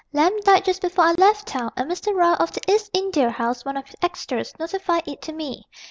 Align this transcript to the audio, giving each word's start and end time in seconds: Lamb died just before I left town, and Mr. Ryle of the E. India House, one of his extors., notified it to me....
Lamb 0.13 0.39
died 0.39 0.65
just 0.65 0.81
before 0.81 1.03
I 1.05 1.11
left 1.11 1.45
town, 1.47 1.71
and 1.77 1.87
Mr. 1.87 2.11
Ryle 2.15 2.33
of 2.39 2.51
the 2.53 2.61
E. 2.71 2.75
India 2.91 3.29
House, 3.29 3.63
one 3.63 3.77
of 3.77 3.85
his 3.85 3.95
extors., 4.01 4.57
notified 4.57 5.07
it 5.07 5.21
to 5.21 5.31
me.... 5.31 5.67